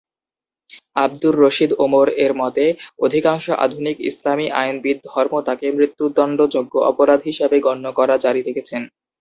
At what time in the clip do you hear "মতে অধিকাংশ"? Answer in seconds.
2.41-3.45